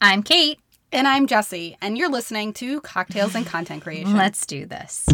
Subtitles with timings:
[0.00, 0.58] I'm Kate.
[0.92, 4.16] And I'm Jesse, and you're listening to Cocktails and Content Creation.
[4.16, 5.06] Let's do this.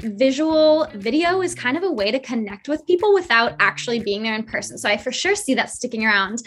[0.00, 4.34] Visual video is kind of a way to connect with people without actually being there
[4.34, 4.78] in person.
[4.78, 6.42] So I for sure see that sticking around.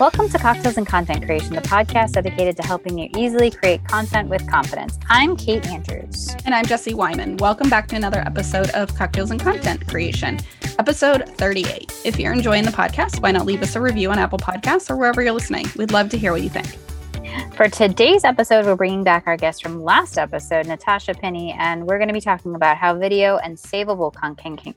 [0.00, 4.30] Welcome to Cocktails and Content Creation, the podcast dedicated to helping you easily create content
[4.30, 4.98] with confidence.
[5.10, 6.34] I'm Kate Andrews.
[6.46, 7.36] And I'm Jesse Wyman.
[7.36, 10.40] Welcome back to another episode of Cocktails and Content Creation,
[10.78, 12.00] episode 38.
[12.06, 14.96] If you're enjoying the podcast, why not leave us a review on Apple Podcasts or
[14.96, 15.66] wherever you're listening?
[15.76, 16.78] We'd love to hear what you think.
[17.54, 21.98] For today's episode, we're bringing back our guest from last episode, Natasha Penny, and we're
[21.98, 24.14] going to be talking about how video and savable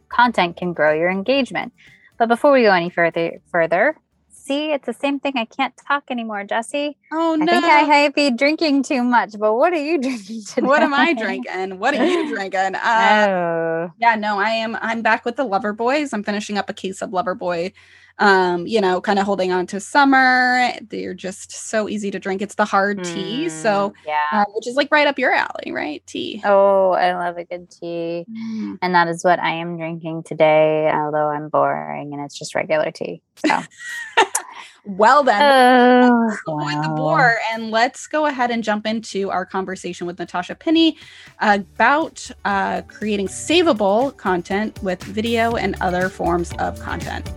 [0.09, 1.71] content can grow your engagement.
[2.17, 3.95] But before we go any further, further,
[4.43, 5.33] see, it's the same thing.
[5.35, 6.97] I can't talk anymore, Jesse.
[7.11, 7.45] Oh no!
[7.45, 9.35] I think I might be drinking too much.
[9.39, 10.67] But what are you drinking today?
[10.67, 11.79] What am I drinking?
[11.79, 12.75] What are you drinking?
[12.75, 13.91] Uh, oh.
[13.99, 14.77] Yeah, no, I am.
[14.81, 16.13] I'm back with the Lover Boys.
[16.13, 17.73] I'm finishing up a case of Lover Boy
[18.19, 20.71] um, you know, kind of holding on to summer.
[20.87, 22.41] They're just so easy to drink.
[22.41, 25.71] It's the hard mm, tea, so yeah, uh, which is like right up your alley,
[25.71, 26.03] right?
[26.05, 26.41] Tea.
[26.45, 28.77] Oh, I love a good tea, mm.
[28.81, 30.91] and that is what I am drinking today.
[30.93, 33.21] Although I'm boring, and it's just regular tea.
[33.45, 33.59] So.
[34.85, 36.81] well then oh, wow.
[36.81, 40.97] the bore and let's go ahead and jump into our conversation with natasha penny
[41.39, 47.31] about uh, creating savable content with video and other forms of content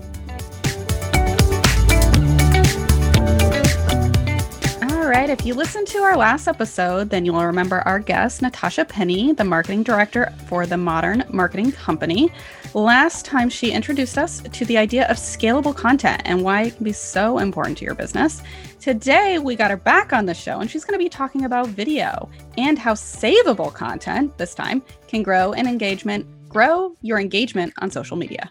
[5.07, 5.31] All right.
[5.31, 9.45] If you listened to our last episode, then you'll remember our guest, Natasha Penny, the
[9.45, 12.33] marketing director for the Modern Marketing Company.
[12.75, 16.83] Last time, she introduced us to the idea of scalable content and why it can
[16.83, 18.43] be so important to your business.
[18.81, 21.69] Today, we got her back on the show, and she's going to be talking about
[21.69, 27.93] video and how savable content, this time, can grow an engagement, grow your engagement on
[27.93, 28.51] social media.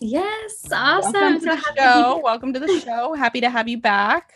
[0.00, 1.12] Yes, awesome.
[1.12, 2.20] Welcome to the show.
[2.22, 3.14] Welcome to the show.
[3.14, 4.34] Happy to have you back.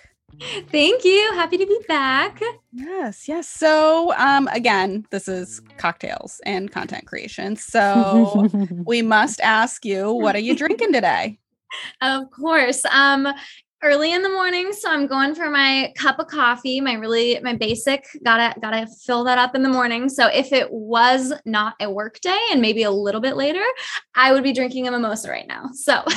[0.71, 1.33] Thank you.
[1.35, 2.41] Happy to be back.
[2.73, 3.49] Yes, yes.
[3.49, 7.57] So, um, again, this is cocktails and content creation.
[7.57, 8.49] So,
[8.87, 11.39] we must ask you, what are you drinking today?
[12.01, 12.85] Of course.
[12.87, 13.29] Um,
[13.83, 17.55] early in the morning so i'm going for my cup of coffee my really my
[17.55, 20.09] basic gotta gotta fill that up in the morning.
[20.09, 23.63] So if it was not a work day and maybe a little bit later
[24.15, 26.03] i would be drinking a mimosa right now so.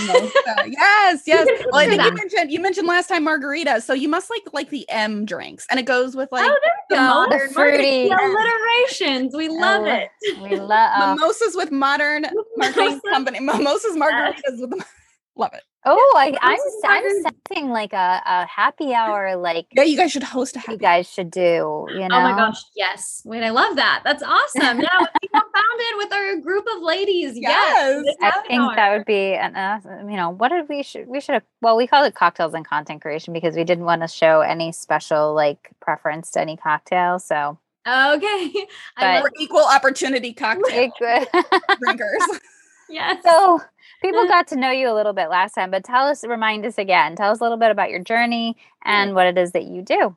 [0.67, 1.47] Yes yes.
[1.71, 4.69] Well i think you mentioned you mentioned last time margarita so you must like like
[4.69, 8.09] the m drinks and it goes with like oh, there the modern fruity.
[8.09, 9.35] alliterations.
[9.35, 10.09] We love oh, it.
[10.41, 12.25] We love uh, mimosas with modern
[12.57, 14.85] marketing company mimosas margaritas with the
[15.35, 19.35] love it Oh, I, I'm I'm sensing like a, a happy hour.
[19.37, 20.71] Like yeah, you guys should host a happy.
[20.73, 21.87] You guys should do.
[21.89, 22.17] You know.
[22.17, 23.21] Oh my gosh, yes!
[23.23, 24.01] Wait, I love that.
[24.03, 24.79] That's awesome.
[24.81, 27.37] Yeah, we founded with our group of ladies.
[27.37, 28.15] Yes, yes.
[28.19, 28.75] I think hour.
[28.75, 29.55] that would be an.
[29.55, 29.79] Uh,
[30.09, 31.43] you know, what did we should we should have?
[31.61, 34.71] Well, we called it cocktails and content creation because we didn't want to show any
[34.71, 37.19] special like preference to any cocktail.
[37.19, 38.53] So okay,
[38.97, 40.91] but, we're equal opportunity cocktail
[41.79, 42.39] drinkers.
[42.89, 43.23] Yes.
[43.23, 43.61] So
[44.01, 46.77] people got to know you a little bit last time, but tell us, remind us
[46.77, 49.81] again, tell us a little bit about your journey and what it is that you
[49.81, 50.15] do.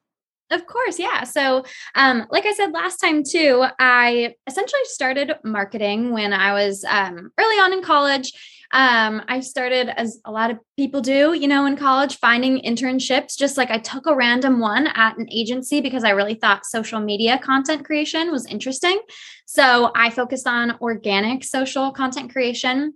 [0.51, 1.25] Of course, yeah.
[1.25, 1.65] So,
[1.95, 7.31] um, like I said last time too, I essentially started marketing when I was um,
[7.39, 8.33] early on in college.
[8.71, 13.39] Um, I started as a lot of people do, you know, in college, finding internships.
[13.39, 17.01] Just like I took a random one at an agency because I really thought social
[17.01, 19.01] media content creation was interesting.
[19.47, 22.95] So I focused on organic social content creation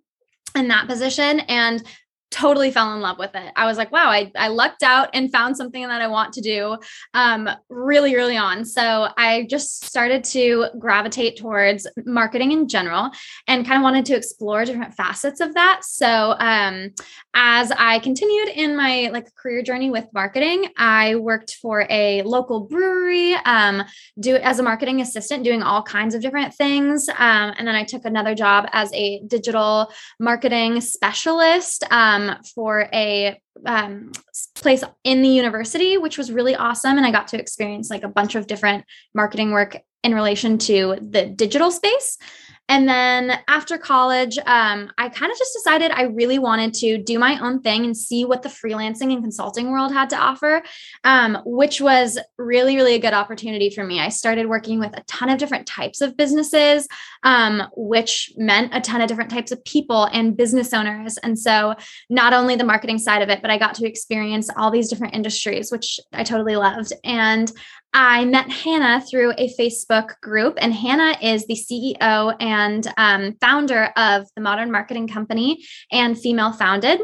[0.54, 1.82] in that position and
[2.32, 3.52] totally fell in love with it.
[3.54, 6.40] I was like, wow, I, I lucked out and found something that I want to
[6.40, 6.78] do
[7.14, 8.64] um, really early on.
[8.64, 13.10] So I just started to gravitate towards marketing in general
[13.46, 15.82] and kind of wanted to explore different facets of that.
[15.84, 16.90] So um,
[17.34, 22.60] as I continued in my like career journey with marketing, I worked for a local
[22.60, 23.84] brewery, um,
[24.18, 27.08] do as a marketing assistant, doing all kinds of different things.
[27.10, 32.88] Um, and then I took another job as a digital marketing specialist um, um, for
[32.92, 34.12] a um,
[34.54, 36.96] place in the university, which was really awesome.
[36.96, 38.84] And I got to experience like a bunch of different
[39.14, 42.18] marketing work in relation to the digital space.
[42.68, 47.18] And then after college, um, I kind of just decided I really wanted to do
[47.18, 50.62] my own thing and see what the freelancing and consulting world had to offer,
[51.04, 54.00] um, which was really, really a good opportunity for me.
[54.00, 56.86] I started working with a ton of different types of businesses,
[57.24, 61.18] um, which meant a ton of different types of people and business owners.
[61.18, 61.74] And so,
[62.08, 65.14] not only the marketing side of it, but I got to experience all these different
[65.14, 66.92] industries, which I totally loved.
[67.04, 67.52] And
[67.94, 73.92] I met Hannah through a Facebook group, and Hannah is the CEO and um, founder
[73.96, 77.02] of the Modern Marketing Company and Female Founded.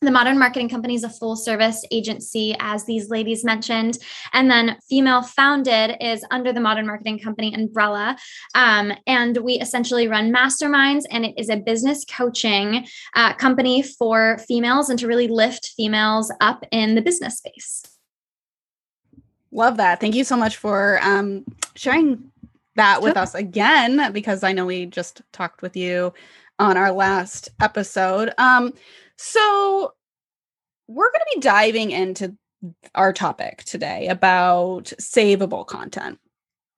[0.00, 3.98] The Modern Marketing Company is a full service agency, as these ladies mentioned.
[4.32, 8.16] And then Female Founded is under the Modern Marketing Company umbrella.
[8.54, 14.38] Um, and we essentially run masterminds, and it is a business coaching uh, company for
[14.46, 17.93] females and to really lift females up in the business space.
[19.54, 20.00] Love that.
[20.00, 21.44] Thank you so much for um,
[21.76, 22.30] sharing
[22.74, 26.12] that with us again, because I know we just talked with you
[26.58, 28.32] on our last episode.
[28.36, 28.72] Um,
[29.16, 29.92] so
[30.88, 32.36] we're going to be diving into
[32.96, 36.18] our topic today about savable content.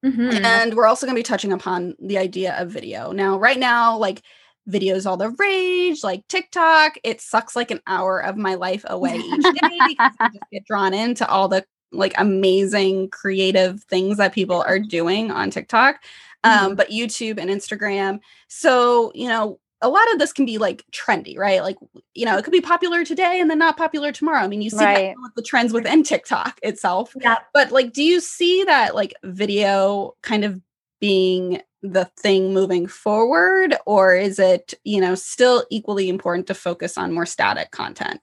[0.05, 0.45] Mm-hmm.
[0.45, 3.11] And we're also going to be touching upon the idea of video.
[3.11, 4.21] Now, right now, like
[4.69, 9.15] videos all the rage, like TikTok, it sucks like an hour of my life away
[9.15, 14.33] each day because I just get drawn into all the like amazing creative things that
[14.33, 16.03] people are doing on TikTok.
[16.43, 16.75] Um, mm-hmm.
[16.75, 18.19] but YouTube and Instagram.
[18.47, 21.61] So, you know, a lot of this can be like trendy, right?
[21.61, 21.77] Like,
[22.13, 24.39] you know, it could be popular today and then not popular tomorrow.
[24.39, 25.15] I mean, you see right.
[25.35, 27.13] the trends within TikTok itself.
[27.19, 27.37] Yeah.
[27.53, 30.61] But like, do you see that like video kind of
[30.99, 33.75] being the thing moving forward?
[33.85, 38.21] Or is it, you know, still equally important to focus on more static content?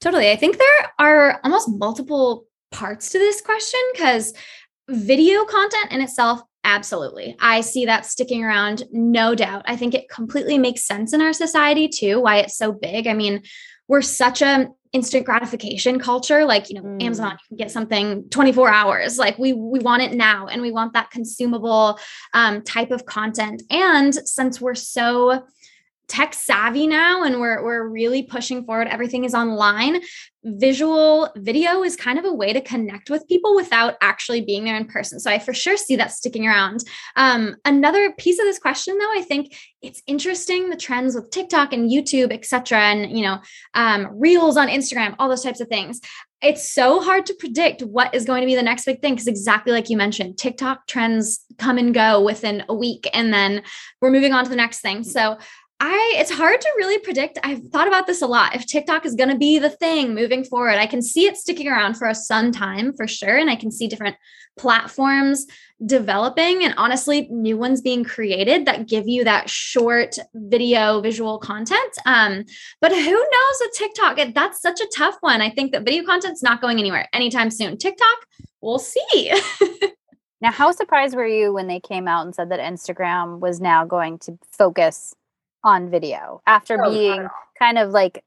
[0.00, 0.30] Totally.
[0.30, 4.34] I think there are almost multiple parts to this question because
[4.88, 7.36] video content in itself Absolutely.
[7.40, 9.62] I see that sticking around, no doubt.
[9.66, 13.08] I think it completely makes sense in our society too, why it's so big.
[13.08, 13.42] I mean,
[13.88, 17.02] we're such a instant gratification culture like you know mm.
[17.02, 20.70] amazon you can get something 24 hours like we we want it now and we
[20.70, 21.98] want that consumable
[22.34, 25.46] um, type of content and since we're so
[26.08, 28.88] tech savvy now and we're we're really pushing forward.
[28.88, 30.00] Everything is online.
[30.44, 34.76] Visual video is kind of a way to connect with people without actually being there
[34.76, 35.20] in person.
[35.20, 36.84] So i for sure see that sticking around.
[37.16, 41.72] Um, another piece of this question though i think it's interesting the trends with tiktok
[41.72, 43.40] and youtube etc and you know
[43.74, 46.00] um, reels on instagram all those types of things.
[46.42, 49.28] It's so hard to predict what is going to be the next big thing because
[49.28, 53.62] exactly like you mentioned tiktok trends come and go within a week and then
[54.00, 55.04] we're moving on to the next thing.
[55.04, 55.38] So
[55.84, 57.40] I it's hard to really predict.
[57.42, 58.54] I've thought about this a lot.
[58.54, 61.66] If TikTok is going to be the thing moving forward, I can see it sticking
[61.66, 64.14] around for a some time for sure and I can see different
[64.56, 65.44] platforms
[65.84, 71.92] developing and honestly new ones being created that give you that short video visual content.
[72.06, 72.44] Um
[72.80, 74.20] but who knows with TikTok?
[74.36, 75.40] That's such a tough one.
[75.40, 77.76] I think that video content's not going anywhere anytime soon.
[77.76, 78.18] TikTok,
[78.60, 79.32] we'll see.
[80.40, 83.84] now, how surprised were you when they came out and said that Instagram was now
[83.84, 85.16] going to focus
[85.64, 87.28] on video after oh, being
[87.58, 88.24] kind of like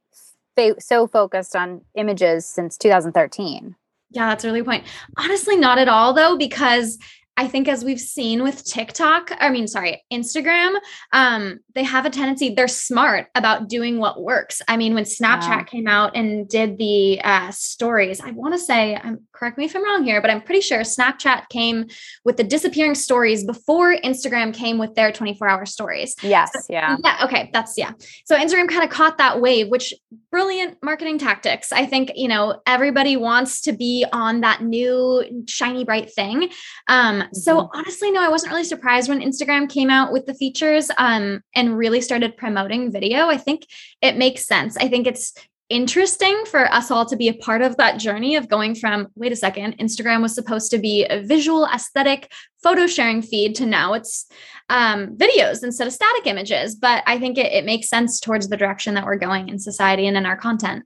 [0.55, 3.75] fa- so focused on images since 2013.
[4.11, 4.85] Yeah, that's a really point.
[5.17, 6.97] Honestly, not at all though, because
[7.37, 10.75] I think as we've seen with TikTok, I mean, sorry, Instagram,
[11.11, 14.61] um, they have a tendency, they're smart about doing what works.
[14.67, 15.63] I mean, when Snapchat yeah.
[15.63, 19.75] came out and did the uh, stories, I want to say, um, correct me if
[19.75, 21.87] I'm wrong here, but I'm pretty sure Snapchat came
[22.23, 26.15] with the disappearing stories before Instagram came with their 24 hour stories.
[26.21, 26.51] Yes.
[26.53, 26.95] So, yeah.
[27.03, 27.25] Yeah.
[27.25, 27.49] Okay.
[27.53, 27.91] That's, yeah.
[28.25, 29.93] So Instagram kind of caught that wave, which
[30.31, 31.71] brilliant marketing tactics.
[31.71, 36.49] I think, you know, everybody wants to be on that new shiny, bright thing.
[36.87, 37.77] Um, so mm-hmm.
[37.77, 41.77] honestly, no, I wasn't really surprised when Instagram came out with the features um, and
[41.77, 43.27] really started promoting video.
[43.27, 43.65] I think
[44.01, 44.77] it makes sense.
[44.77, 45.33] I think it's
[45.69, 49.31] interesting for us all to be a part of that journey of going from wait
[49.31, 53.93] a second instagram was supposed to be a visual aesthetic photo sharing feed to now
[53.93, 54.27] it's
[54.69, 58.57] um, videos instead of static images but i think it, it makes sense towards the
[58.57, 60.83] direction that we're going in society and in our content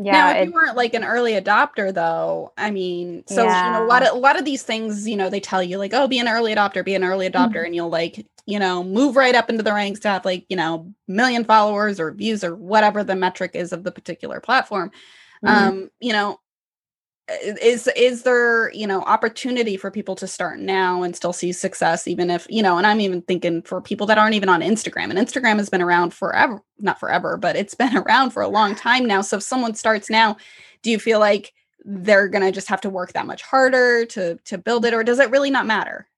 [0.00, 0.12] yeah.
[0.12, 3.66] Now, if you weren't like an early adopter, though, I mean, so yeah.
[3.66, 5.76] you know, a lot of a lot of these things, you know, they tell you
[5.76, 7.64] like, oh, be an early adopter, be an early adopter, mm-hmm.
[7.66, 10.56] and you'll like, you know, move right up into the ranks to have like, you
[10.56, 14.92] know, million followers or views or whatever the metric is of the particular platform.
[15.44, 15.68] Mm-hmm.
[15.68, 16.38] Um, you know,
[17.30, 22.08] is is there you know opportunity for people to start now and still see success
[22.08, 25.10] even if you know and i'm even thinking for people that aren't even on instagram
[25.10, 28.74] and instagram has been around forever not forever but it's been around for a long
[28.74, 29.20] time now.
[29.20, 30.36] So if someone starts now
[30.82, 31.52] do you feel like
[31.84, 35.02] they're going to just have to work that much harder to to build it or
[35.02, 36.08] does it really not matter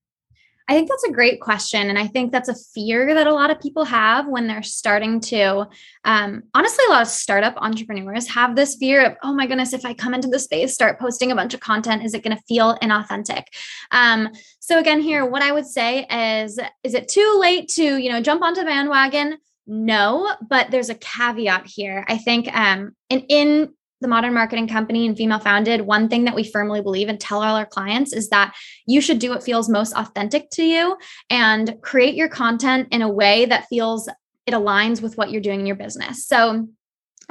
[0.71, 1.89] I think that's a great question.
[1.89, 5.21] And I think that's a fear that a lot of people have when they're starting
[5.23, 5.67] to,
[6.05, 9.85] um, honestly, a lot of startup entrepreneurs have this fear of, oh my goodness, if
[9.85, 12.43] I come into the space, start posting a bunch of content, is it going to
[12.45, 13.43] feel inauthentic?
[13.91, 14.29] Um,
[14.61, 18.21] so again, here, what I would say is, is it too late to, you know,
[18.21, 19.39] jump onto the bandwagon?
[19.67, 22.05] No, but there's a caveat here.
[22.09, 26.35] I think um, in, in the Modern Marketing Company and Female Founded, one thing that
[26.35, 28.55] we firmly believe and tell all our clients is that
[28.87, 30.97] you should do what feels most authentic to you
[31.29, 34.09] and create your content in a way that feels
[34.47, 36.27] it aligns with what you're doing in your business.
[36.27, 36.69] So,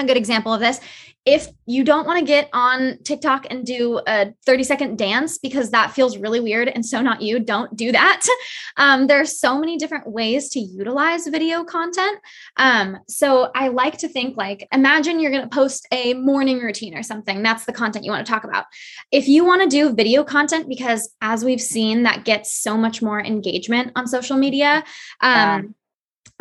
[0.06, 0.80] a good example of this
[1.26, 5.70] if you don't want to get on TikTok and do a 30 second dance because
[5.72, 8.26] that feels really weird and so not you, don't do that.
[8.78, 12.18] Um, are so many different ways to utilize video content.
[12.56, 16.96] Um, so I like to think like, imagine you're going to post a morning routine
[16.98, 17.44] or something.
[17.44, 18.66] That's the content you want to talk about.
[19.12, 23.02] If you want to do video content, because as we've seen, that gets so much
[23.02, 24.86] more engagement on social media.
[25.20, 25.76] Um,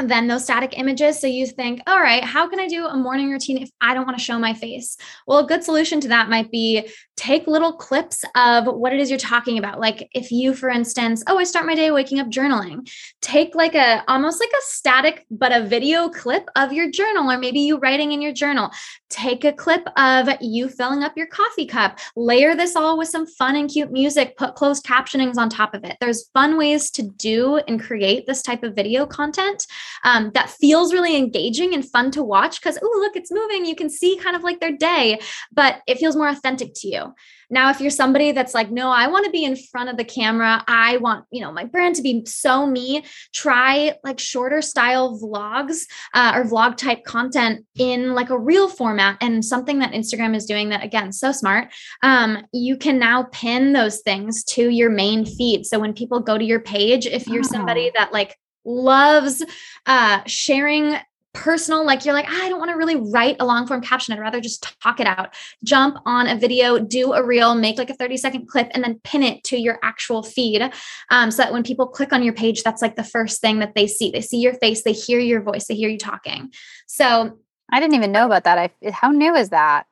[0.01, 1.21] than those static images.
[1.21, 4.07] So you think, all right, how can I do a morning routine if I don't
[4.07, 4.97] want to show my face?
[5.27, 9.11] Well, a good solution to that might be take little clips of what it is
[9.11, 9.81] you're talking about.
[9.81, 12.89] Like if you, for instance, oh, I start my day waking up journaling,
[13.21, 17.37] take like a almost like a static, but a video clip of your journal, or
[17.37, 18.71] maybe you writing in your journal.
[19.11, 23.27] Take a clip of you filling up your coffee cup, layer this all with some
[23.27, 25.97] fun and cute music, put closed captionings on top of it.
[26.01, 29.67] There's fun ways to do and create this type of video content
[30.05, 33.67] um, that feels really engaging and fun to watch because, oh, look, it's moving.
[33.67, 35.19] You can see kind of like their day,
[35.51, 37.08] but it feels more authentic to you.
[37.51, 40.05] Now, if you're somebody that's like, no, I want to be in front of the
[40.05, 45.19] camera, I want, you know, my brand to be so me, try like shorter style
[45.19, 45.85] vlogs
[46.15, 49.19] uh, or vlog type content in like a real format.
[49.21, 51.69] And something that Instagram is doing that, again, so smart.
[52.03, 55.67] Um, you can now pin those things to your main feed.
[55.67, 59.43] So when people go to your page, if you're somebody that like loves
[59.87, 60.97] uh, sharing
[61.39, 64.19] personal like you're like i don't want to really write a long form caption i'd
[64.19, 65.35] rather just talk it out.
[65.63, 69.01] Jump on a video do a reel make like a 30 second clip and then
[69.05, 70.69] pin it to your actual feed
[71.11, 73.77] um, so that when people click on your page that's like the first thing that
[73.77, 74.11] they see.
[74.11, 76.51] They see your face they hear your voice they hear you talking.
[76.87, 77.39] So
[77.71, 78.59] i didn't even know about that.
[78.59, 79.87] I how new is that?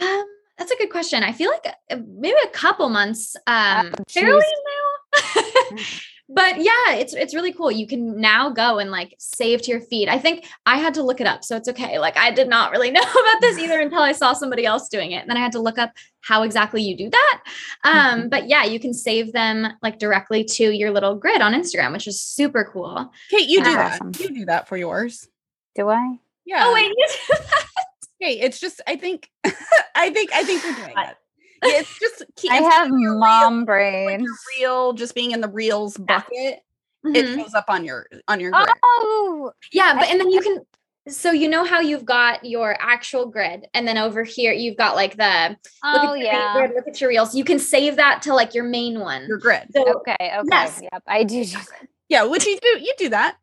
[0.00, 0.24] Um,
[0.58, 1.22] that's a good question.
[1.22, 4.44] I feel like uh, maybe a couple months um oh, fairly
[5.70, 5.76] new
[6.28, 7.70] but yeah it's it's really cool.
[7.70, 10.08] You can now go and like save to your feed.
[10.08, 11.98] I think i had to look it up so it's okay.
[11.98, 15.12] Like i did not really know about this either until i saw somebody else doing
[15.12, 15.18] it.
[15.20, 17.42] And then i had to look up how exactly you do that.
[17.84, 18.28] Um mm-hmm.
[18.28, 22.06] but yeah you can save them like directly to your little grid on instagram which
[22.06, 23.10] is super cool.
[23.30, 24.00] Kate you do that.
[24.18, 25.28] You do that for yours.
[25.74, 26.18] Do i?
[26.46, 26.64] Yeah.
[26.66, 26.92] Oh wait
[28.20, 29.30] Hey, it's just I think
[29.94, 31.16] I think I think you're doing it
[31.64, 34.20] it's just I have mom real, brain.
[34.20, 34.28] Like
[34.58, 36.60] real, just being in the reels bucket.
[37.04, 37.16] Mm-hmm.
[37.16, 38.68] It shows up on your on your grid.
[38.82, 40.60] Oh, yeah, but and then you can.
[41.06, 44.94] So you know how you've got your actual grid, and then over here you've got
[44.94, 47.34] like the oh look at yeah, grid, look at your reels.
[47.34, 49.26] You can save that to like your main one.
[49.26, 49.68] Your grid.
[49.74, 50.16] So, okay.
[50.22, 50.48] Okay.
[50.50, 50.80] Yes.
[50.82, 51.02] Yep.
[51.06, 51.44] I do.
[52.08, 52.24] yeah.
[52.24, 52.68] Would you do?
[52.80, 53.36] You do that.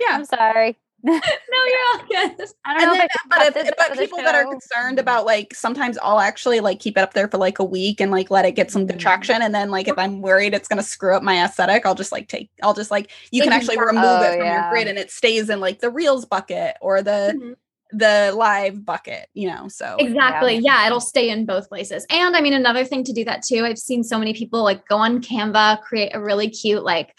[0.00, 0.16] Yeah.
[0.16, 0.76] I'm sorry.
[1.04, 2.48] No, you're all good.
[2.64, 2.94] I don't know.
[2.94, 6.96] Then, but, if, but people that are concerned about like sometimes I'll actually like keep
[6.96, 9.00] it up there for like a week and like let it get some good mm.
[9.00, 9.42] traction.
[9.42, 12.28] And then like if I'm worried it's gonna screw up my aesthetic, I'll just like
[12.28, 14.62] take I'll just like you can actually remove oh, it from yeah.
[14.62, 17.52] your grid and it stays in like the reels bucket or the mm-hmm
[17.96, 19.68] the live bucket, you know.
[19.68, 20.54] So exactly.
[20.54, 20.80] Yeah.
[20.80, 20.86] yeah.
[20.86, 22.04] it'll stay in both places.
[22.10, 24.86] And I mean, another thing to do that too, I've seen so many people like
[24.88, 27.16] go on Canva, create a really cute, like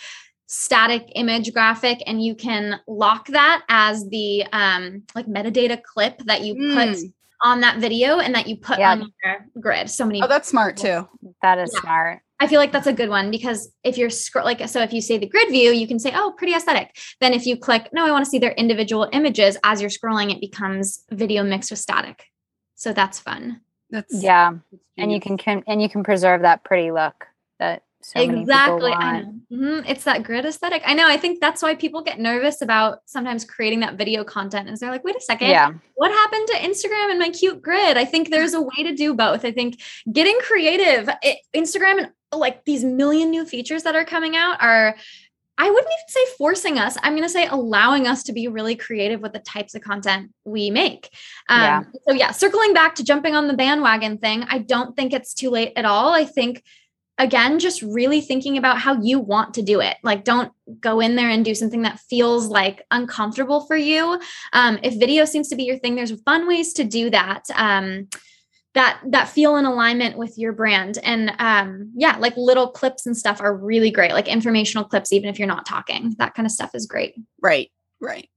[0.47, 6.41] static image graphic and you can lock that as the um like metadata clip that
[6.41, 7.13] you put mm.
[7.43, 8.91] on that video and that you put yeah.
[8.91, 11.07] on your grid so many oh that's smart too
[11.41, 11.81] that is yeah.
[11.81, 14.93] smart i feel like that's a good one because if you're scroll like so if
[14.93, 17.89] you say the grid view you can say oh pretty aesthetic then if you click
[17.91, 21.71] no i want to see their individual images as you're scrolling it becomes video mixed
[21.71, 22.25] with static
[22.75, 24.51] so that's fun that's yeah
[24.95, 27.25] and you can, can and you can preserve that pretty look
[27.57, 28.91] that so exactly.
[28.91, 29.34] I know.
[29.51, 29.87] Mm-hmm.
[29.87, 30.81] It's that grid aesthetic.
[30.85, 31.07] I know.
[31.07, 34.69] I think that's why people get nervous about sometimes creating that video content.
[34.69, 35.71] Is they're like, wait a second, yeah.
[35.95, 37.97] what happened to Instagram and my cute grid?
[37.97, 39.45] I think there's a way to do both.
[39.45, 44.35] I think getting creative, it, Instagram and like these million new features that are coming
[44.35, 44.95] out are
[45.57, 46.97] I wouldn't even say forcing us.
[47.01, 50.31] I'm going to say allowing us to be really creative with the types of content
[50.43, 51.09] we make.
[51.47, 51.83] Um, yeah.
[52.07, 55.49] So, yeah, circling back to jumping on the bandwagon thing, I don't think it's too
[55.49, 56.09] late at all.
[56.09, 56.61] I think
[57.17, 59.97] again just really thinking about how you want to do it.
[60.03, 64.19] Like don't go in there and do something that feels like uncomfortable for you.
[64.53, 68.07] Um, if video seems to be your thing there's fun ways to do that um,
[68.73, 70.99] that that feel in alignment with your brand.
[71.03, 75.29] And um, yeah like little clips and stuff are really great like informational clips even
[75.29, 76.15] if you're not talking.
[76.17, 77.15] That kind of stuff is great.
[77.41, 78.29] Right right.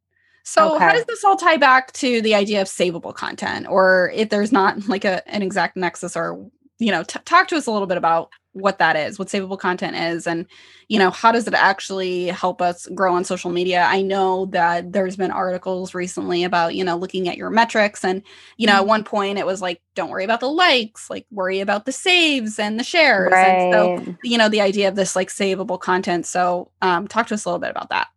[0.45, 0.85] So okay.
[0.85, 3.67] how does this all tie back to the idea of savable content?
[3.69, 7.57] Or if there's not like a, an exact nexus or you know t- talk to
[7.57, 10.47] us a little bit about what that is, what savable content is, and
[10.89, 13.83] you know how does it actually help us grow on social media.
[13.83, 18.23] I know that there's been articles recently about you know looking at your metrics, and
[18.57, 18.83] you know mm-hmm.
[18.83, 21.93] at one point it was like don't worry about the likes, like worry about the
[21.93, 23.33] saves and the shares.
[23.33, 23.47] Right.
[23.47, 26.27] And so you know the idea of this like savable content.
[26.27, 28.09] So um, talk to us a little bit about that.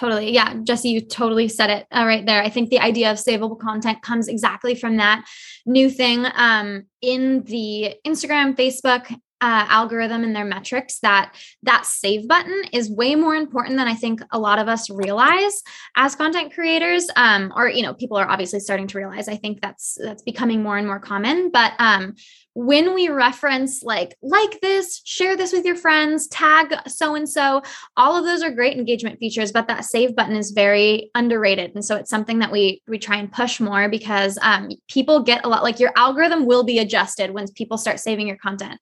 [0.00, 0.32] Totally.
[0.32, 0.54] Yeah.
[0.62, 2.42] Jesse, you totally said it uh, right there.
[2.42, 5.26] I think the idea of savable content comes exactly from that
[5.66, 12.28] new thing um, in the Instagram, Facebook, uh, algorithm and their metrics that that save
[12.28, 15.62] button is way more important than I think a lot of us realize
[15.96, 17.08] as content creators.
[17.16, 19.28] Um, or you know, people are obviously starting to realize.
[19.28, 21.50] I think that's that's becoming more and more common.
[21.50, 22.16] But um,
[22.54, 27.62] when we reference like like this share this with your friends tag so and so
[27.96, 31.84] all of those are great engagement features but that save button is very underrated and
[31.84, 35.48] so it's something that we we try and push more because um, people get a
[35.48, 38.80] lot like your algorithm will be adjusted when people start saving your content.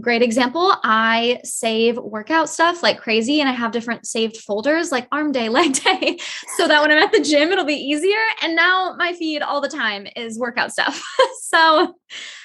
[0.00, 5.06] Great example i save workout stuff like crazy and i have different saved folders like
[5.12, 6.16] arm day leg day
[6.56, 9.60] so that when i'm at the gym it'll be easier and now my feed all
[9.60, 11.02] the time is workout stuff.
[11.50, 11.96] So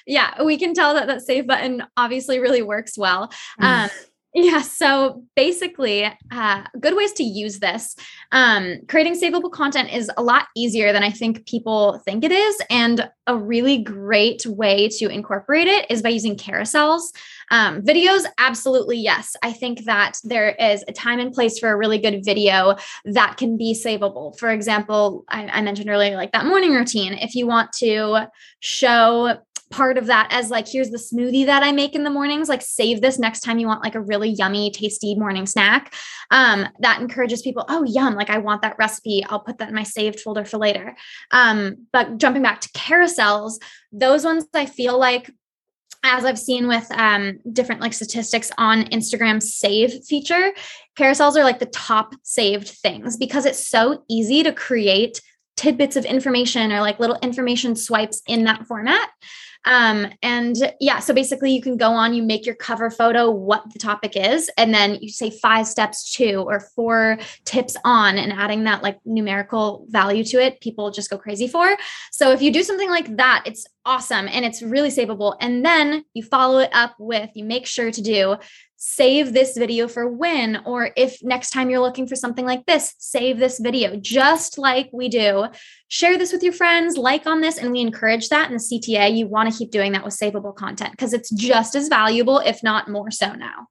[0.08, 3.32] yeah, we can tell that that save button obviously really works well.
[3.62, 3.86] Mm.
[3.86, 3.90] Um,
[4.38, 7.96] yeah, so basically, uh, good ways to use this.
[8.34, 12.62] Um, creating savable content is a lot easier than I think people think it is.
[12.70, 17.14] And a really great way to incorporate it is by using carousels.
[17.50, 19.38] Um, videos, absolutely yes.
[19.42, 23.38] I think that there is a time and place for a really good video that
[23.38, 24.38] can be savable.
[24.38, 27.14] For example, I, I mentioned earlier, like that morning routine.
[27.14, 28.28] If you want to
[28.60, 29.38] show
[29.76, 32.62] part of that as like here's the smoothie that i make in the mornings like
[32.62, 35.94] save this next time you want like a really yummy tasty morning snack.
[36.32, 39.26] Um, that encourages people oh yum like i want that recipe.
[39.28, 40.96] I'll put that in my saved folder for later.
[41.32, 43.60] Um, but jumping back to carousels
[43.92, 45.30] those ones i feel like
[46.04, 50.52] as I've seen with um, different like statistics on Instagram save feature,
[50.96, 55.20] carousels are like the top saved things because it's so easy to create
[55.58, 59.10] tidbits of information or like little information swipes in that format.
[59.66, 63.64] Um, and yeah, so basically you can go on, you make your cover photo what
[63.74, 68.32] the topic is, and then you say five steps to or four tips on and
[68.32, 71.76] adding that like numerical value to it, people just go crazy for.
[72.12, 75.36] So if you do something like that, it's awesome and it's really savable.
[75.40, 78.38] And then you follow it up with, you make sure to do
[78.78, 82.94] save this video for when, or if next time you're looking for something like this,
[83.00, 85.46] save this video, just like we do.
[85.88, 89.16] Share this with your friends, like on this, and we encourage that in the CTA.
[89.16, 92.64] You want to keep doing that with savable content because it's just as valuable, if
[92.64, 93.68] not more so now.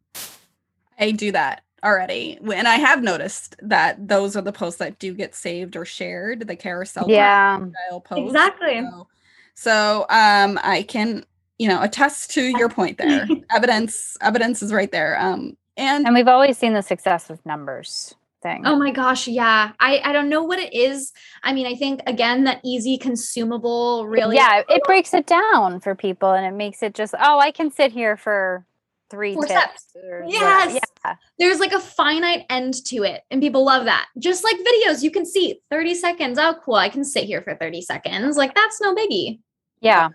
[0.98, 2.38] I do that already.
[2.42, 6.46] And I have noticed that those are the posts that do get saved or shared,
[6.46, 7.58] the carousel yeah.
[7.58, 8.24] style posts.
[8.26, 8.80] Exactly.
[8.80, 9.06] So,
[9.54, 11.24] so um I can
[11.58, 13.26] you know attest to your point there.
[13.54, 15.18] Evidence evidence is right there.
[15.20, 18.62] Um and and we've always seen the success with numbers thing.
[18.64, 19.72] Oh my gosh yeah.
[19.80, 21.12] I i don't know what it is.
[21.42, 25.94] I mean i think again that easy consumable really yeah it breaks it down for
[25.94, 28.66] people and it makes it just oh i can sit here for
[29.10, 29.94] three Four tips
[30.26, 30.80] yes.
[31.04, 31.14] Yeah.
[31.38, 34.06] there's like a finite end to it and people love that.
[34.18, 36.38] Just like videos you can see 30 seconds.
[36.38, 36.74] Oh cool.
[36.74, 38.36] I can sit here for 30 seconds.
[38.36, 39.40] Like that's no biggie.
[39.80, 40.08] Yeah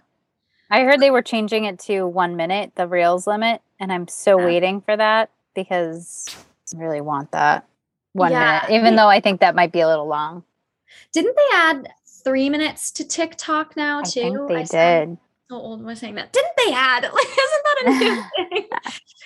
[0.70, 4.40] I heard they were changing it to one minute, the Reels limit, and I'm so
[4.40, 4.46] yeah.
[4.46, 6.28] waiting for that because
[6.74, 7.68] I really want that
[8.14, 8.62] one yeah.
[8.68, 10.44] minute, even though I think that might be a little long.
[11.12, 11.90] Didn't they add
[12.24, 14.48] three minutes to TikTok now too?
[14.48, 14.64] Think they I
[15.06, 15.18] did.
[15.50, 16.32] How old was saying that?
[16.32, 17.04] Didn't they add?
[17.12, 18.00] Like, isn't that a new
[18.50, 18.68] thing?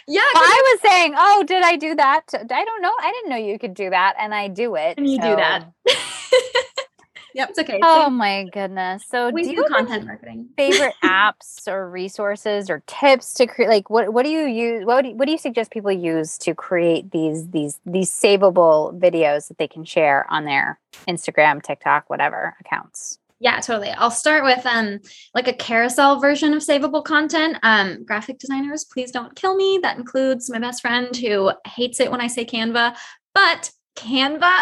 [0.08, 0.22] yeah.
[0.34, 2.24] Well, I was saying, oh, did I do that?
[2.34, 2.94] I don't know.
[3.00, 4.98] I didn't know you could do that, and I do it.
[4.98, 5.30] And you so.
[5.30, 5.72] do that.
[7.36, 7.80] Yep, it's okay.
[7.82, 9.04] Oh my goodness.
[9.10, 10.50] So we do, do content marketing.
[10.56, 15.02] favorite apps or resources or tips to create like what what do you use what
[15.02, 19.48] do you, what do you suggest people use to create these these these savable videos
[19.48, 23.18] that they can share on their Instagram, TikTok, whatever accounts?
[23.40, 23.90] Yeah, totally.
[23.90, 25.00] I'll start with um
[25.34, 27.58] like a carousel version of savable content.
[27.64, 29.80] Um graphic designers, please don't kill me.
[29.82, 32.96] That includes my best friend who hates it when I say Canva,
[33.34, 34.54] but Canva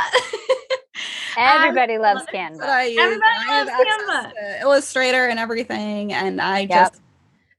[1.37, 2.59] Um, Everybody loves Canva.
[2.59, 4.61] Everybody I loves Canva.
[4.61, 6.69] Illustrator and everything, and I yep.
[6.69, 7.01] just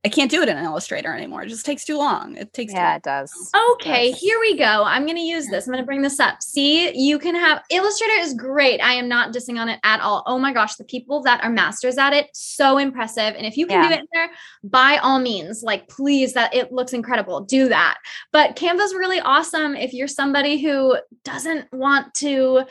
[0.04, 1.42] I can't do it in Illustrator anymore.
[1.42, 2.36] It just takes too long.
[2.36, 3.32] It takes yeah, it does.
[3.74, 4.20] Okay, it does.
[4.20, 4.82] here we go.
[4.84, 5.66] I'm going to use this.
[5.66, 6.42] I'm going to bring this up.
[6.42, 8.80] See, you can have Illustrator is great.
[8.80, 10.24] I am not dissing on it at all.
[10.26, 13.34] Oh my gosh, the people that are masters at it, so impressive.
[13.36, 13.88] And if you can yeah.
[13.88, 14.30] do it in there,
[14.64, 17.40] by all means, like please, that it looks incredible.
[17.42, 17.98] Do that.
[18.32, 22.64] But Canva's really awesome if you're somebody who doesn't want to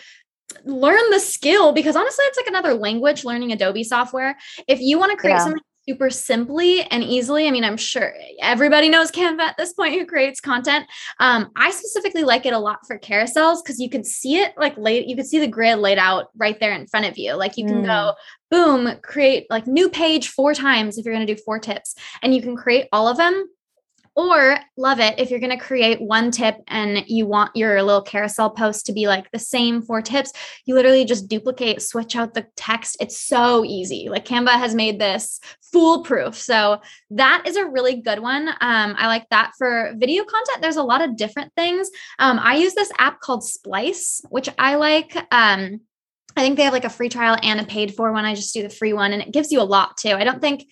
[0.65, 4.37] learn the skill because honestly it's like another language learning adobe software
[4.67, 5.43] if you want to create yeah.
[5.43, 7.47] something super simply and easily.
[7.47, 10.85] I mean, I'm sure everybody knows Canva at this point who creates content.
[11.19, 14.77] Um, I specifically like it a lot for carousels because you can see it like
[14.77, 17.33] late, you can see the grid laid out right there in front of you.
[17.33, 17.85] Like you can mm.
[17.85, 18.13] go,
[18.49, 22.33] boom, create like new page four times if you're going to do four tips, and
[22.35, 23.47] you can create all of them
[24.15, 28.01] or love it if you're going to create one tip and you want your little
[28.01, 30.33] carousel post to be like the same four tips,
[30.65, 32.97] you literally just duplicate, switch out the text.
[32.99, 34.09] It's so easy.
[34.09, 35.39] Like Canva has made this
[35.71, 36.35] foolproof.
[36.35, 38.49] So that is a really good one.
[38.49, 40.61] Um, I like that for video content.
[40.61, 41.89] There's a lot of different things.
[42.19, 45.15] Um, I use this app called Splice, which I like.
[45.31, 45.81] Um,
[46.35, 48.25] I think they have like a free trial and a paid for one.
[48.25, 50.11] I just do the free one and it gives you a lot too.
[50.11, 50.65] I don't think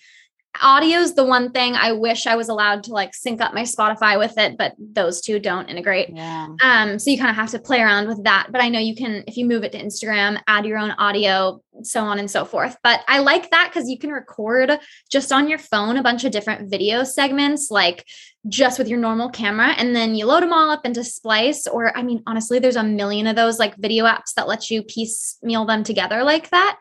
[0.61, 3.63] audio is the one thing I wish I was allowed to like sync up my
[3.63, 6.09] Spotify with it, but those two don't integrate.
[6.09, 6.47] Yeah.
[6.61, 8.47] Um, so you kind of have to play around with that.
[8.51, 11.61] But I know you can, if you move it to Instagram, add your own audio,
[11.83, 12.75] so on and so forth.
[12.83, 14.71] But I like that because you can record
[15.09, 18.05] just on your phone a bunch of different video segments, like
[18.47, 21.67] just with your normal camera, and then you load them all up into Splice.
[21.67, 24.83] Or, I mean, honestly, there's a million of those like video apps that let you
[24.83, 26.79] piecemeal them together like that.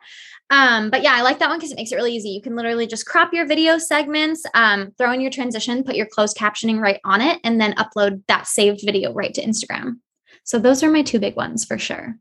[0.51, 2.31] Um, but yeah, I like that one because it makes it really easy.
[2.31, 6.07] You can literally just crop your video segments, um, throw in your transition, put your
[6.07, 9.99] closed captioning right on it, and then upload that saved video right to Instagram.
[10.45, 12.17] So those are my two big ones for sure.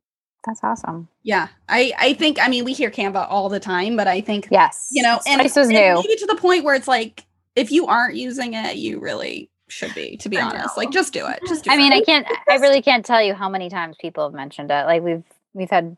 [0.45, 1.07] That's awesome.
[1.23, 1.47] Yeah.
[1.67, 4.87] I I think I mean we hear Canva all the time, but I think yes,
[4.91, 5.75] you know, and this was new.
[5.95, 9.93] Maybe to the point where it's like if you aren't using it, you really should
[9.93, 10.77] be, to be I honest.
[10.77, 10.83] Know.
[10.83, 11.39] Like just do it.
[11.47, 11.77] Just do I it.
[11.77, 14.85] mean, I can't I really can't tell you how many times people have mentioned it.
[14.85, 15.97] Like we've we've had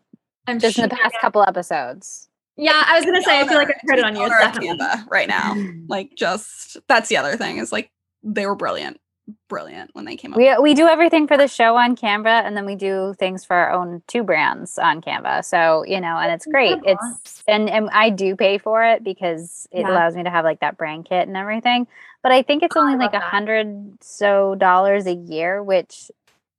[0.50, 2.30] I'm just sure, in the past couple episodes.
[2.58, 4.32] Yeah, I was gonna say, I feel like I heard it on yours.
[4.32, 5.56] Canva right now.
[5.88, 7.90] Like, just that's the other thing is like
[8.22, 9.00] they were brilliant,
[9.48, 10.38] brilliant when they came up.
[10.38, 13.56] We we do everything for the show on Canva, and then we do things for
[13.56, 15.44] our own two brands on Canva.
[15.46, 16.78] So you know, and it's great.
[16.84, 19.90] It's and and I do pay for it because it yeah.
[19.90, 21.88] allows me to have like that brand kit and everything.
[22.22, 26.12] But I think it's oh, only like a hundred so dollars a year, which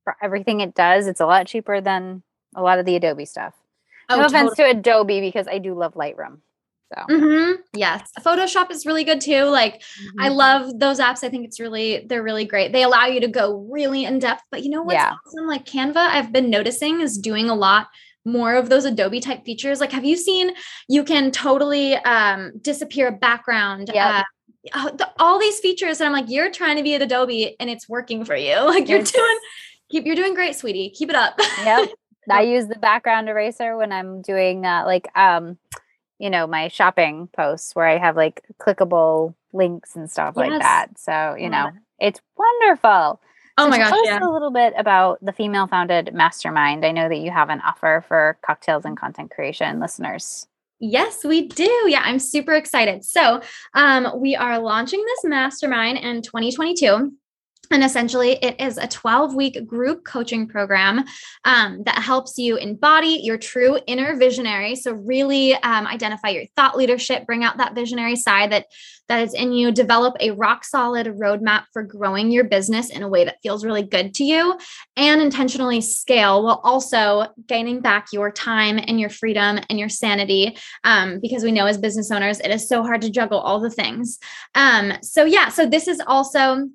[0.03, 2.23] for everything it does, it's a lot cheaper than
[2.55, 3.60] a lot of the Adobe stuff.
[4.13, 4.73] Oh, no offense totally.
[4.73, 6.39] to Adobe because I do love Lightroom.
[6.93, 7.61] So mm-hmm.
[7.73, 9.45] yes, Photoshop is really good too.
[9.45, 10.21] Like mm-hmm.
[10.21, 11.23] I love those apps.
[11.23, 12.73] I think it's really they're really great.
[12.73, 14.43] They allow you to go really in depth.
[14.51, 15.13] But you know what's yeah.
[15.25, 15.47] awesome?
[15.47, 17.87] Like Canva, I've been noticing is doing a lot
[18.25, 19.79] more of those Adobe type features.
[19.79, 20.51] Like, have you seen
[20.87, 23.89] you can totally um, disappear a background?
[23.93, 24.23] Yeah.
[24.73, 27.89] Uh, all these features, and I'm like, you're trying to be at Adobe, and it's
[27.89, 28.55] working for you.
[28.65, 29.39] Like you're doing,
[29.89, 30.91] keep you're doing great, sweetie.
[30.91, 31.39] Keep it up.
[31.63, 31.89] Yep.
[32.29, 35.57] I use the background eraser when I'm doing uh, like um
[36.19, 40.49] you know my shopping posts where I have like clickable links and stuff yes.
[40.49, 40.99] like that.
[40.99, 43.21] So, you know, it's wonderful.
[43.57, 43.89] Oh so my gosh.
[43.89, 44.17] Tell yeah.
[44.17, 46.85] us a little bit about the female founded mastermind.
[46.85, 50.47] I know that you have an offer for cocktails and content creation listeners.
[50.79, 51.69] Yes, we do.
[51.87, 53.05] Yeah, I'm super excited.
[53.05, 53.41] So,
[53.75, 57.11] um, we are launching this mastermind in 2022.
[57.69, 61.05] And essentially, it is a 12 week group coaching program
[61.45, 64.75] um, that helps you embody your true inner visionary.
[64.75, 68.65] So, really um, identify your thought leadership, bring out that visionary side that,
[69.07, 73.07] that is in you, develop a rock solid roadmap for growing your business in a
[73.07, 74.57] way that feels really good to you,
[74.97, 80.57] and intentionally scale while also gaining back your time and your freedom and your sanity.
[80.83, 83.69] Um, because we know as business owners, it is so hard to juggle all the
[83.69, 84.19] things.
[84.55, 86.67] Um, so, yeah, so this is also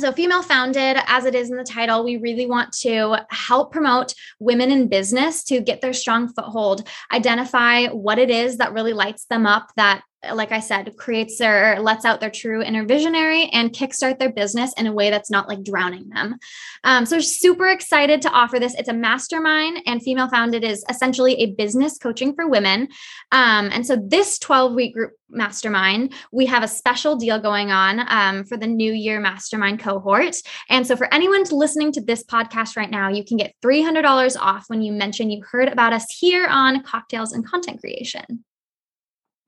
[0.00, 4.14] so, female founded, as it is in the title, we really want to help promote
[4.38, 9.26] women in business to get their strong foothold, identify what it is that really lights
[9.26, 10.02] them up, that
[10.32, 14.72] like I said, creates their lets out their true inner visionary and kickstart their business
[14.76, 16.36] in a way that's not like drowning them.
[16.82, 18.74] Um, so super excited to offer this.
[18.74, 22.88] It's a mastermind and female founded is essentially a business coaching for women.
[23.30, 28.04] Um, and so this 12 week group mastermind, we have a special deal going on
[28.08, 30.36] um, for the new year mastermind cohort.
[30.68, 34.64] And so for anyone listening to this podcast right now, you can get $300 off
[34.66, 38.44] when you mention you heard about us here on cocktails and content creation.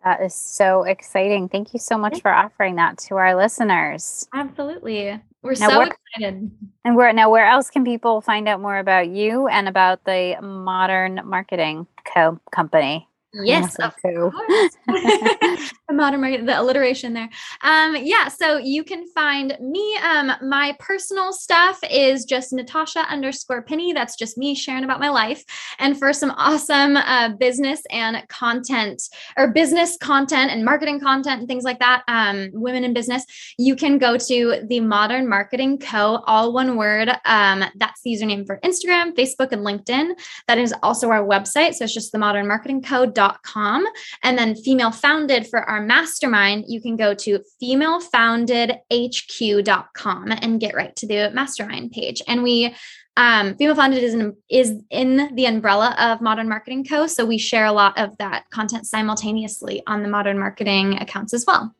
[0.04, 1.48] That is so exciting.
[1.48, 4.26] Thank you so much for offering that to our listeners.
[4.34, 5.20] Absolutely.
[5.42, 6.50] We're now, so where, excited.
[6.84, 10.36] And where now where else can people find out more about you and about the
[10.42, 13.08] Modern Marketing Co company?
[13.32, 14.76] Yes, of course.
[15.92, 17.29] modern market, the alliteration there.
[17.62, 19.96] Um, yeah, so you can find me.
[20.03, 23.92] Um, my personal stuff is just Natasha underscore Penny.
[23.92, 25.44] That's just me sharing about my life.
[25.79, 29.03] And for some awesome uh, business and content
[29.37, 33.24] or business content and marketing content and things like that, um, women in business,
[33.59, 36.22] you can go to the Modern Marketing Co.
[36.26, 37.11] All one word.
[37.24, 40.12] Um, that's the username for Instagram, Facebook, and LinkedIn.
[40.46, 41.74] That is also our website.
[41.74, 43.87] So it's just the Modern Marketing Co femalefounded.com.
[44.22, 50.97] And then female founded for our mastermind, you can go to femalefoundedhq.com and get right
[50.97, 52.21] to the mastermind page.
[52.27, 52.75] And we
[53.16, 57.07] um, Female Founded is in, is in the umbrella of Modern Marketing Co.
[57.07, 61.45] So we share a lot of that content simultaneously on the Modern Marketing accounts as
[61.47, 61.75] well.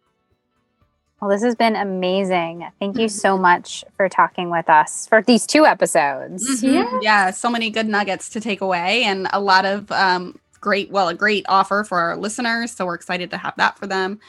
[1.21, 2.67] Well, this has been amazing.
[2.79, 6.63] Thank you so much for talking with us for these two episodes.
[6.63, 6.75] Mm-hmm.
[6.75, 6.99] Yeah.
[7.03, 11.09] yeah, so many good nuggets to take away and a lot of um, great, well,
[11.09, 12.73] a great offer for our listeners.
[12.73, 14.21] So we're excited to have that for them.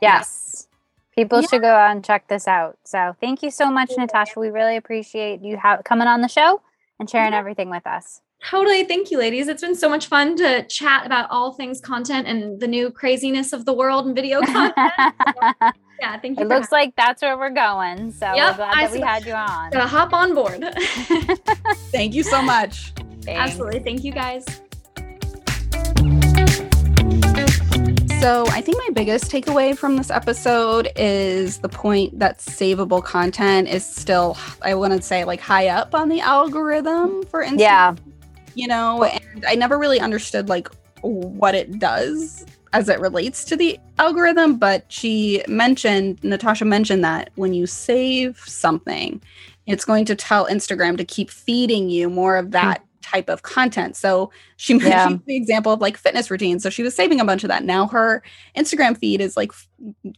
[0.00, 0.68] Yes.
[1.16, 1.22] Yeah.
[1.22, 1.46] People yeah.
[1.48, 2.78] should go out and check this out.
[2.84, 4.38] So thank you so much, Natasha.
[4.38, 6.60] We really appreciate you ha- coming on the show
[6.98, 8.20] and sharing everything with us.
[8.44, 8.84] Totally.
[8.84, 9.48] Thank you, ladies.
[9.48, 13.52] It's been so much fun to chat about all things content and the new craziness
[13.52, 14.74] of the world and video content.
[16.00, 16.44] yeah, thank you.
[16.44, 18.12] It looks like that's where we're going.
[18.12, 19.70] So yep, we're glad I that we had you on.
[19.70, 20.62] Gotta hop on board.
[21.90, 22.92] thank you so much.
[23.22, 23.52] Thanks.
[23.52, 23.80] Absolutely.
[23.80, 24.44] Thank you guys.
[28.20, 33.68] So, I think my biggest takeaway from this episode is the point that savable content
[33.68, 37.60] is still, I want to say, like high up on the algorithm for Instagram.
[37.60, 37.94] Yeah.
[38.54, 40.68] You know, and I never really understood like
[41.02, 47.30] what it does as it relates to the algorithm, but she mentioned, Natasha mentioned that
[47.36, 49.20] when you save something,
[49.66, 53.96] it's going to tell Instagram to keep feeding you more of that type of content.
[53.96, 54.88] So she yeah.
[54.88, 56.62] mentioned the example of like fitness routines.
[56.62, 57.64] So she was saving a bunch of that.
[57.64, 58.22] Now her
[58.56, 59.52] Instagram feed is like,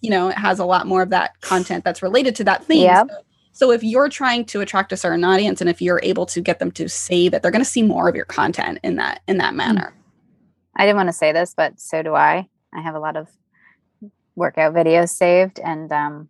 [0.00, 2.84] you know, it has a lot more of that content that's related to that theme.
[2.84, 3.08] Yep.
[3.10, 3.16] So,
[3.52, 6.58] so if you're trying to attract a certain audience and if you're able to get
[6.58, 9.38] them to save it, they're going to see more of your content in that in
[9.38, 9.92] that manner.
[10.76, 12.48] I didn't want to say this, but so do I.
[12.72, 13.28] I have a lot of
[14.36, 16.28] workout videos saved, and um,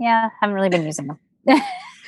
[0.00, 1.18] yeah, haven't really been using them.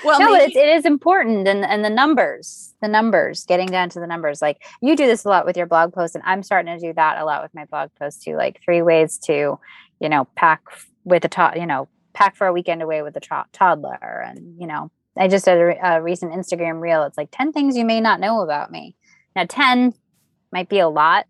[0.05, 4.01] well, no, maybe- it is important, and and the numbers, the numbers, getting down to
[4.01, 4.43] the numbers.
[4.43, 6.93] Like you do this a lot with your blog posts, and I'm starting to do
[6.95, 8.37] that a lot with my blog posts too.
[8.37, 9.59] Like three ways to,
[10.01, 10.63] you know, pack
[11.05, 14.61] with a to- you know, pack for a weekend away with a to- toddler, and
[14.61, 17.05] you know, I just did a, a recent Instagram reel.
[17.05, 18.97] It's like ten things you may not know about me.
[19.37, 19.93] Now, ten
[20.53, 21.27] might be a lot,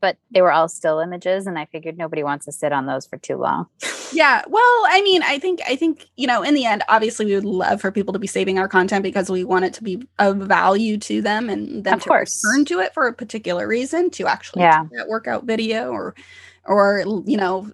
[0.00, 3.06] but they were all still images and i figured nobody wants to sit on those
[3.06, 3.66] for too long
[4.12, 7.34] yeah well i mean i think i think you know in the end obviously we
[7.34, 10.02] would love for people to be saving our content because we want it to be
[10.18, 12.42] of value to them and them of to course.
[12.44, 14.84] return to it for a particular reason to actually yeah.
[14.92, 16.14] that workout video or
[16.64, 17.70] or you know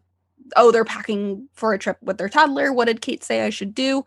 [0.57, 3.75] oh they're packing for a trip with their toddler what did kate say i should
[3.75, 4.05] do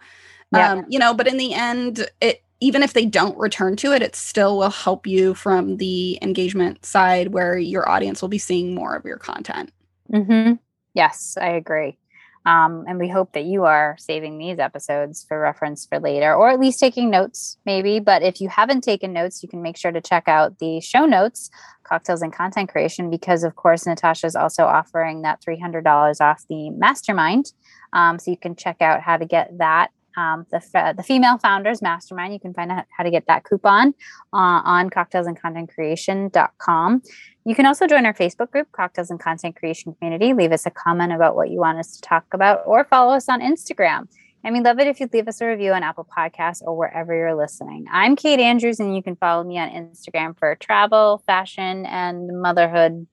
[0.53, 0.73] yeah.
[0.73, 4.01] um you know but in the end it even if they don't return to it,
[4.01, 8.75] it still will help you from the engagement side where your audience will be seeing
[8.75, 9.71] more of your content.
[10.11, 10.53] Mm-hmm.
[10.93, 11.97] Yes, I agree.
[12.45, 16.49] Um, and we hope that you are saving these episodes for reference for later, or
[16.49, 17.99] at least taking notes, maybe.
[17.99, 21.05] But if you haven't taken notes, you can make sure to check out the show
[21.05, 21.49] notes,
[21.83, 26.69] Cocktails and Content Creation, because of course, Natasha is also offering that $300 off the
[26.71, 27.51] mastermind.
[27.93, 30.61] Um, so you can check out how to get that um, the,
[30.97, 32.33] the female founders mastermind.
[32.33, 33.93] You can find out how to get that coupon
[34.33, 37.03] uh, on cocktailsandcontentcreation.com.
[37.45, 40.33] You can also join our Facebook group, Cocktails and Content Creation Community.
[40.33, 43.29] Leave us a comment about what you want us to talk about or follow us
[43.29, 44.09] on Instagram.
[44.43, 47.15] And we love it if you'd leave us a review on Apple Podcasts or wherever
[47.15, 47.85] you're listening.
[47.91, 53.05] I'm Kate Andrews, and you can follow me on Instagram for travel, fashion, and motherhood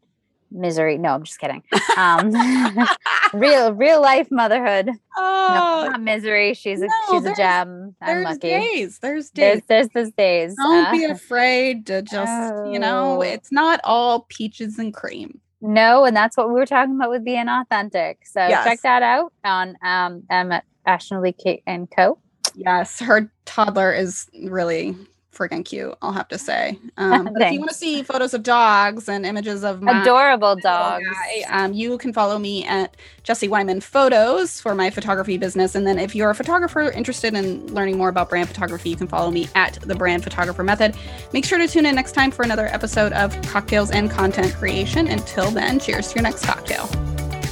[0.50, 0.98] misery.
[0.98, 1.62] No, I'm just kidding.
[1.96, 2.30] Um,
[3.32, 4.90] real, real life motherhood.
[5.16, 6.52] Oh, no, not misery.
[6.52, 7.96] She's a, no, she's a gem.
[8.02, 8.48] I'm there's lucky.
[8.48, 8.98] Days.
[8.98, 9.62] There's days.
[9.66, 10.54] There's, there's those days.
[10.56, 12.70] Don't uh, be afraid to just, oh.
[12.70, 15.40] you know, it's not all peaches and cream.
[15.62, 18.26] No, and that's what we were talking about with being authentic.
[18.26, 18.64] So yes.
[18.64, 22.18] check that out on um, um at Ashton Kate and Co.
[22.54, 24.94] Yes, her toddler is really
[25.36, 25.94] freaking cute.
[26.02, 26.78] I'll have to say.
[26.98, 31.04] Um, if you want to see photos of dogs and images of my adorable dogs,
[31.04, 35.74] guy, um, you can follow me at Jesse Wyman Photos for my photography business.
[35.74, 39.08] And then if you're a photographer interested in learning more about brand photography, you can
[39.08, 40.96] follow me at the Brand Photographer Method.
[41.34, 45.06] Make sure to tune in next time for another episode of Cocktails and Content Creation.
[45.06, 46.88] Until then, cheers to your next cocktail.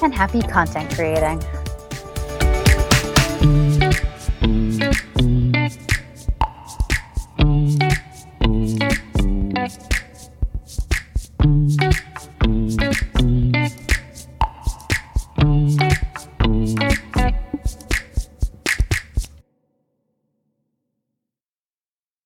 [0.02, 1.42] And happy content creating.